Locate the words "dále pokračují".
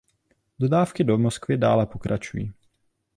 1.57-2.53